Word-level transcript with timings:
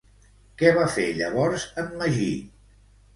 Què 0.61 0.69
va 0.77 0.85
fer 0.95 1.05
llavors 1.17 1.65
en 1.83 1.91
Magí? 1.99 2.31